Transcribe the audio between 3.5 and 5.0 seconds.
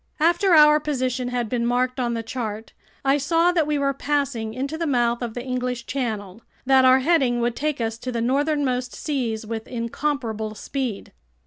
that we were passing into the